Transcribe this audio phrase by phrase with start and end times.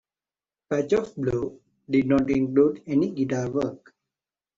[0.67, 3.93] "Patch of Blue" did not include any guitar work.